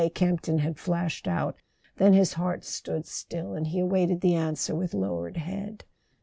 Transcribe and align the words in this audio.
Camp 0.15 0.41
ton 0.41 0.57
had 0.57 0.79
flashed 0.79 1.27
out; 1.27 1.57
then 1.97 2.13
his 2.13 2.33
heart 2.33 2.65
stood 2.65 3.05
still, 3.05 3.53
and 3.53 3.67
he 3.67 3.77
awaited 3.77 4.21
the 4.21 4.33
answer 4.33 4.73
with 4.73 4.95
lowered 4.95 5.37
head. 5.37 5.83